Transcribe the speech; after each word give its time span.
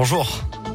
Bonjour. 0.00 0.67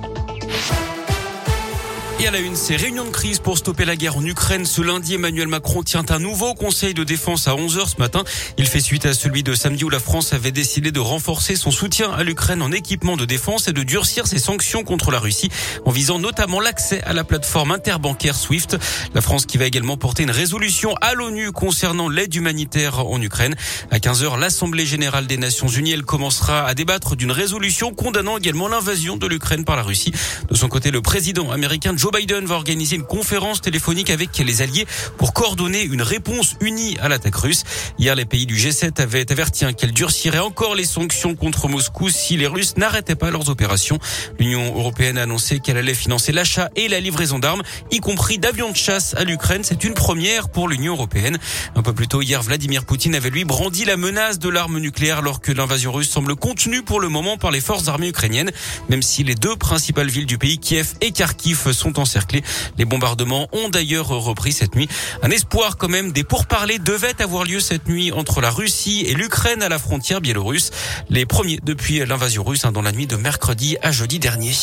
Et 2.20 2.28
à 2.28 2.32
la 2.32 2.40
une, 2.40 2.56
ces 2.56 2.76
réunions 2.76 3.06
de 3.06 3.10
crise 3.10 3.40
pour 3.40 3.58
stopper 3.58 3.86
la 3.86 3.96
guerre 3.96 4.18
en 4.18 4.24
Ukraine. 4.24 4.66
Ce 4.66 4.82
lundi, 4.82 5.16
Emmanuel 5.16 5.48
Macron 5.48 5.84
tient 5.84 6.06
un 6.10 6.20
nouveau 6.20 6.54
conseil 6.54 6.94
de 6.94 7.04
défense 7.04 7.48
à 7.48 7.56
11h 7.56 7.90
ce 7.90 7.98
matin. 7.98 8.24
Il 8.58 8.68
fait 8.68 8.80
suite 8.80 9.06
à 9.06 9.14
celui 9.14 9.42
de 9.42 9.56
samedi 9.56 9.84
où 9.84 9.90
la 9.90 10.00
France 10.00 10.32
avait 10.32 10.52
décidé 10.52 10.92
de 10.92 11.00
renforcer 11.00 11.56
son 11.56 11.72
soutien 11.72 12.12
à 12.12 12.24
l'Ukraine 12.24 12.62
en 12.62 12.72
équipement 12.72 13.18
de 13.18 13.26
défense 13.26 13.68
et 13.68 13.74
de 13.74 13.84
durcir 13.84 14.28
ses 14.28 14.38
sanctions 14.38 14.84
contre 14.84 15.12
la 15.12 15.20
Russie 15.20 15.50
en 15.86 15.92
visant 15.92 16.20
notamment 16.20 16.60
l'accès 16.60 17.02
à 17.04 17.14
la 17.14 17.24
plateforme 17.24 17.72
interbancaire 17.72 18.36
SWIFT. 18.36 18.78
La 19.16 19.22
France 19.22 19.46
qui 19.46 19.58
va 19.58 19.66
également 19.66 19.98
porter 19.98 20.24
une 20.24 20.32
résolution 20.32 20.96
à 21.02 21.16
l'ONU 21.16 21.52
concernant 21.52 22.10
l'aide 22.10 22.34
humanitaire 22.36 23.06
en 23.06 23.22
Ukraine. 23.22 23.56
À 23.92 23.98
15h, 23.98 24.40
l'Assemblée 24.40 24.86
générale 24.86 25.26
des 25.26 25.38
Nations 25.38 25.68
Unies, 25.68 25.92
elle 25.92 26.04
commencera 26.04 26.66
à 26.66 26.74
débattre 26.76 27.16
d'une 27.16 27.32
résolution 27.32 27.94
condamnant 27.94 28.38
également 28.38 28.68
l'invasion 28.68 29.18
de 29.18 29.26
l'Ukraine 29.26 29.66
par 29.66 29.76
la 29.76 29.84
Russie. 29.84 30.14
De 30.50 30.56
son 30.56 30.70
côté, 30.70 30.92
le 30.92 31.02
président 31.02 31.52
américain 31.52 31.94
Joe 32.04 32.12
Biden 32.12 32.46
va 32.46 32.56
organiser 32.56 32.98
une 32.98 33.06
conférence 33.06 33.62
téléphonique 33.62 34.10
avec 34.10 34.38
les 34.38 34.62
alliés 34.62 34.86
pour 35.18 35.32
coordonner 35.32 35.84
une 35.84 36.02
réponse 36.02 36.58
unie 36.60 36.98
à 37.00 37.08
l'attaque 37.08 37.38
russe. 37.38 37.64
Hier, 37.98 38.14
les 38.14 38.26
pays 38.26 38.46
du 38.46 38.58
G7 38.58 39.02
avaient 39.02 39.32
averti 39.32 39.64
qu'elle 39.74 39.94
durcirait 39.94 40.40
encore 40.40 40.76
les 40.76 40.84
sanctions 40.84 41.34
contre 41.34 41.70
Moscou 41.70 42.10
si 42.10 42.36
les 42.36 42.46
Russes 42.46 42.76
n'arrêtaient 42.76 43.16
pas 43.16 43.32
leurs 43.32 43.48
opérations. 43.48 44.00
L'Union 44.38 44.76
européenne 44.76 45.18
a 45.18 45.22
annoncé 45.22 45.62
qu'elle 45.62 45.78
allait 45.78 45.94
financer 45.94 46.34
l'achat 46.34 46.70
et 46.76 46.90
la 46.90 47.00
livraison 47.00 47.40
d'armes, 47.40 47.64
y 47.90 48.02
compris 48.02 48.38
d'avions 48.38 48.72
de 48.72 48.76
chasse 48.76 49.14
à 49.14 49.24
l'Ukraine. 49.24 49.62
C'est 49.64 49.86
une 49.86 49.94
première 49.94 50.50
pour 50.50 50.68
l'Union 50.68 50.96
européenne. 50.96 51.38
Un 51.78 51.84
peu 51.84 51.94
plus 51.94 52.10
tôt 52.10 52.22
hier, 52.22 52.44
Vladimir 52.44 52.84
Poutine 52.84 53.16
avait 53.16 53.30
lui 53.30 53.46
brandi 53.46 53.86
la 53.86 53.96
menace 53.96 54.40
de 54.40 54.50
l'arme 54.50 54.80
nucléaire 54.80 55.20
alors 55.20 55.40
que 55.40 55.54
l'invasion 55.54 55.94
russe 55.94 56.10
semble 56.10 56.36
contenue 56.36 56.82
pour 56.82 57.00
le 57.00 57.08
moment 57.08 57.38
par 57.38 57.52
les 57.52 57.62
forces 57.62 57.88
armées 57.88 58.10
ukrainiennes, 58.10 58.52
même 58.90 59.04
si 59.04 59.24
les 59.24 59.36
deux 59.36 59.56
principales 59.56 60.10
villes 60.10 60.26
du 60.26 60.38
pays, 60.38 60.58
Kiev 60.58 60.96
et 61.00 61.12
Kharkiv, 61.12 61.72
sont 61.72 61.93
en 62.00 62.04
encerclés. 62.04 62.44
Les 62.78 62.86
bombardements 62.86 63.48
ont 63.54 63.70
d'ailleurs 63.70 64.08
repris 64.08 64.52
cette 64.52 64.76
nuit. 64.76 64.88
Un 65.22 65.32
espoir 65.32 65.78
quand 65.78 65.88
même 65.88 66.12
des 66.12 66.24
pourparlers 66.24 66.80
devaient 66.80 67.22
avoir 67.22 67.46
lieu 67.46 67.60
cette 67.60 67.88
nuit 67.88 68.12
entre 68.12 68.42
la 68.42 68.50
Russie 68.50 69.06
et 69.08 69.14
l'Ukraine 69.14 69.64
à 69.64 69.70
la 69.70 69.80
frontière 69.80 70.22
biélorusse. 70.22 70.72
Les 71.10 71.26
premiers 71.26 71.60
depuis 71.64 72.06
l'invasion 72.06 72.44
russe 72.44 72.66
hein, 72.66 72.72
dans 72.72 72.82
la 72.82 72.92
nuit 72.92 73.08
de 73.08 73.16
mercredi 73.16 73.78
à 73.82 73.92
jeudi 73.92 74.20
dernier. 74.20 74.54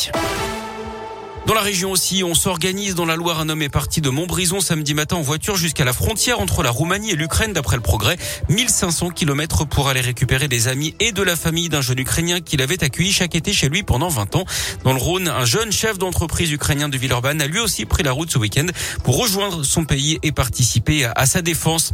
Dans 1.47 1.55
la 1.55 1.61
région 1.61 1.89
aussi, 1.89 2.23
on 2.23 2.35
s'organise. 2.35 2.93
Dans 2.93 3.05
la 3.05 3.15
Loire, 3.15 3.39
un 3.39 3.49
homme 3.49 3.63
est 3.63 3.69
parti 3.69 3.99
de 3.99 4.11
Montbrison 4.11 4.59
samedi 4.59 4.93
matin 4.93 5.15
en 5.15 5.21
voiture 5.21 5.55
jusqu'à 5.55 5.83
la 5.83 5.91
frontière 5.91 6.39
entre 6.39 6.61
la 6.61 6.69
Roumanie 6.69 7.11
et 7.11 7.15
l'Ukraine 7.15 7.51
d'après 7.51 7.77
le 7.77 7.81
progrès. 7.81 8.15
1500 8.49 9.09
kilomètres 9.09 9.65
pour 9.65 9.89
aller 9.89 10.01
récupérer 10.01 10.47
des 10.47 10.67
amis 10.67 10.93
et 10.99 11.11
de 11.11 11.23
la 11.23 11.35
famille 11.35 11.67
d'un 11.67 11.81
jeune 11.81 11.97
Ukrainien 11.97 12.41
qu'il 12.41 12.61
avait 12.61 12.83
accueilli 12.83 13.11
chaque 13.11 13.33
été 13.33 13.53
chez 13.53 13.69
lui 13.69 13.81
pendant 13.81 14.07
20 14.07 14.35
ans. 14.35 14.45
Dans 14.83 14.93
le 14.93 14.99
Rhône, 14.99 15.27
un 15.27 15.45
jeune 15.45 15.71
chef 15.71 15.97
d'entreprise 15.97 16.51
ukrainien 16.51 16.89
de 16.89 16.97
Villeurbanne 16.97 17.41
a 17.41 17.47
lui 17.47 17.59
aussi 17.59 17.85
pris 17.85 18.03
la 18.03 18.11
route 18.11 18.31
ce 18.31 18.37
week-end 18.37 18.67
pour 19.03 19.17
rejoindre 19.17 19.63
son 19.63 19.83
pays 19.83 20.19
et 20.21 20.31
participer 20.31 21.05
à 21.05 21.25
sa 21.25 21.41
défense. 21.41 21.91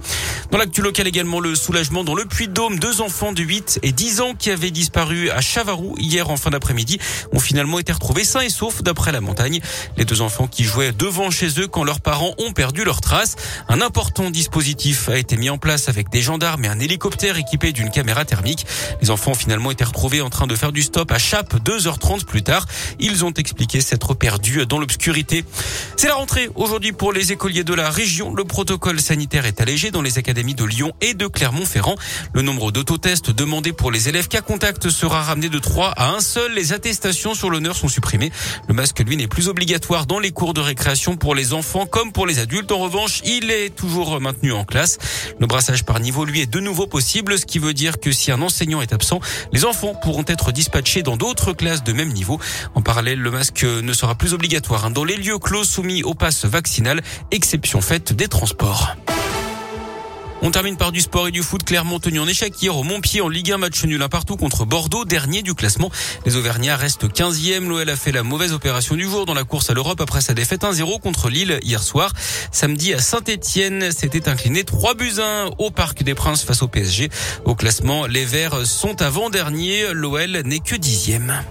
Dans 0.50 0.58
l'actu 0.58 0.82
local 0.82 1.06
également, 1.08 1.42
le 1.42 1.56
soulagement 1.56 2.06
dans 2.06 2.16
le 2.16 2.24
Puy-de-Dôme. 2.24 2.80
Deux 2.80 3.02
enfants 3.02 3.34
de 3.34 3.44
8 3.44 3.80
et 3.84 3.92
10 3.92 4.22
ans 4.22 4.34
qui 4.34 4.50
avaient 4.50 4.72
disparu 4.72 5.30
à 5.30 5.42
Chavarou 5.42 5.96
hier 6.00 6.30
en 6.30 6.38
fin 6.38 6.52
d'après-midi 6.52 7.00
ont 7.34 7.40
finalement 7.40 7.80
été 7.80 7.92
retrouvés 7.92 8.24
sains 8.24 8.40
et 8.42 8.50
saufs 8.50 8.82
d'après 8.82 9.12
la 9.12 9.20
montagne. 9.20 9.60
Les 9.98 10.06
deux 10.06 10.22
enfants 10.22 10.48
qui 10.48 10.64
jouaient 10.64 10.94
devant 10.94 11.32
chez 11.32 11.60
eux 11.60 11.68
quand 11.68 11.84
leurs 11.84 12.00
parents 12.00 12.34
ont 12.38 12.54
perdu 12.54 12.86
leurs 12.86 13.02
traces. 13.02 13.36
Un 13.68 13.82
important 13.82 14.30
dispositif 14.30 15.10
a 15.10 15.18
été 15.18 15.36
mis 15.36 15.50
en 15.50 15.58
place 15.58 15.90
avec 15.90 16.10
des 16.10 16.22
gendarmes 16.22 16.64
et 16.64 16.70
un 16.70 16.80
hélicoptère 16.80 17.38
équipé 17.38 17.74
d'une 17.74 17.90
caméra 17.90 18.24
thermique. 18.24 18.66
Les 19.02 19.12
enfants 19.12 19.32
ont 19.32 19.36
finalement 19.36 19.72
été 19.72 19.84
retrouvés 19.84 20.22
en 20.22 20.30
train 20.30 20.48
de 20.48 20.56
faire 20.56 20.72
du 20.72 20.82
stop 20.82 21.12
à 21.12 21.18
Chape 21.18 21.56
2h30 21.62 22.24
plus 22.24 22.42
tard. 22.42 22.66
Ils 23.00 23.26
ont 23.26 23.34
expliqué 23.34 23.82
s'être 23.82 24.14
perdus 24.14 24.66
dans 24.66 24.80
l'obscurité. 24.80 25.44
C'est 25.98 26.08
la 26.08 26.16
rentrée 26.16 26.50
aujourd'hui 26.56 26.94
pour 26.94 27.12
les 27.12 27.34
écoliers 27.34 27.66
de 27.66 27.74
la 27.74 27.90
région. 27.90 28.34
Le 28.34 28.46
protocole 28.46 29.02
sanitaire 29.02 29.46
est 29.46 29.60
allégé 29.60 29.92
dans 29.92 30.02
les 30.02 30.18
académies 30.18 30.37
de 30.38 30.64
Lyon 30.64 30.92
et 31.02 31.16
de 31.16 31.26
Clermont-Ferrand. 31.26 31.96
Le 32.34 32.44
nombre 32.44 32.72
d'autotests 32.72 33.32
demandés 33.32 33.74
pour 33.74 33.90
les 33.92 34.08
élèves 34.08 34.28
cas 34.28 34.42
contact 34.42 34.90
sera 34.90 35.24
ramené 35.24 35.50
de 35.50 35.58
3 35.58 35.90
à 35.98 36.12
1 36.12 36.20
seul. 36.20 36.54
Les 36.54 36.74
attestations 36.74 37.34
sur 37.34 37.50
l'honneur 37.50 37.76
sont 37.76 37.88
supprimées. 37.88 38.32
Le 38.68 38.76
masque, 38.76 39.00
lui, 39.00 39.18
n'est 39.18 39.28
plus 39.28 39.48
obligatoire 39.48 40.06
dans 40.06 40.20
les 40.20 40.30
cours 40.32 40.54
de 40.54 40.62
récréation 40.62 41.18
pour 41.18 41.34
les 41.34 41.54
enfants 41.54 41.88
comme 41.88 42.12
pour 42.12 42.28
les 42.28 42.38
adultes. 42.38 42.72
En 42.72 42.78
revanche, 42.78 43.22
il 43.26 43.50
est 43.50 43.76
toujours 43.76 44.22
maintenu 44.22 44.52
en 44.52 44.64
classe. 44.64 45.00
Le 45.40 45.48
brassage 45.48 45.84
par 45.86 46.00
niveau, 46.00 46.24
lui, 46.24 46.42
est 46.42 46.46
de 46.46 46.60
nouveau 46.60 46.86
possible, 46.86 47.40
ce 47.40 47.46
qui 47.48 47.58
veut 47.58 47.74
dire 47.74 48.00
que 48.00 48.12
si 48.12 48.32
un 48.32 48.42
enseignant 48.44 48.82
est 48.82 48.94
absent, 48.94 49.20
les 49.52 49.66
enfants 49.66 49.96
pourront 49.96 50.26
être 50.28 50.52
dispatchés 50.52 51.02
dans 51.02 51.18
d'autres 51.18 51.54
classes 51.54 51.84
de 51.84 51.94
même 51.94 52.14
niveau. 52.14 52.40
En 52.76 52.84
parallèle, 52.84 53.20
le 53.20 53.32
masque 53.32 53.64
ne 53.64 53.94
sera 53.94 54.14
plus 54.14 54.36
obligatoire 54.36 54.86
hein, 54.86 54.92
dans 54.92 55.04
les 55.04 55.16
lieux 55.16 55.40
clos 55.40 55.64
soumis 55.64 56.04
au 56.04 56.14
pass 56.14 56.46
vaccinal, 56.46 57.02
exception 57.32 57.82
faite 57.82 58.14
des 58.14 58.28
transports. 58.28 58.96
On 60.44 60.52
termine 60.52 60.78
par 60.78 60.92
du 60.92 61.02
sport 61.02 61.28
et 61.28 61.32
du 61.32 61.42
foot. 61.42 61.64
Clermont 61.64 62.00
tenu 62.00 62.20
en 62.20 62.28
échec 62.28 62.62
hier 62.62 62.76
au 62.76 62.84
Montpied 62.84 63.22
en 63.22 63.28
Ligue 63.28 63.52
1 63.52 63.58
match 63.58 63.84
nul 63.84 64.02
un 64.02 64.08
partout 64.08 64.38
contre 64.38 64.66
Bordeaux, 64.66 65.04
dernier 65.04 65.42
du 65.42 65.56
classement. 65.56 65.92
Les 66.26 66.36
Auvergnats 66.36 66.78
restent 66.78 67.06
15e. 67.06 67.68
L'OL 67.68 67.90
a 67.90 67.96
fait 67.96 68.12
la 68.12 68.24
mauvaise 68.24 68.54
opération 68.54 68.96
du 68.96 69.04
jour 69.04 69.26
dans 69.26 69.34
la 69.34 69.44
course 69.44 69.70
à 69.70 69.74
l'Europe 69.74 70.00
après 70.00 70.22
sa 70.22 70.34
défaite 70.34 70.62
1-0 70.62 71.02
contre 71.02 71.30
Lille 71.30 71.60
hier 71.64 71.82
soir. 71.82 72.14
Samedi 72.52 72.94
à 72.94 73.00
Saint-Etienne, 73.00 73.92
s'était 73.92 74.30
incliné 74.30 74.64
3 74.64 74.94
buts 74.94 75.20
1 75.20 75.52
au 75.58 75.72
Parc 75.72 76.04
des 76.04 76.14
Princes 76.14 76.44
face 76.44 76.62
au 76.62 76.68
PSG. 76.68 77.10
Au 77.46 77.56
classement, 77.56 78.06
les 78.06 78.26
Verts 78.26 78.66
sont 78.66 79.02
avant-dernier. 79.02 79.88
L'OL 79.94 80.42
n'est 80.46 80.60
que 80.60 80.76
dixième. 80.76 81.42